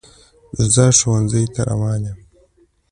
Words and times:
زه 0.73 0.83
ښوونځي 0.97 1.43
ته 1.53 1.61
روان 1.69 2.01
یم. 2.07 2.17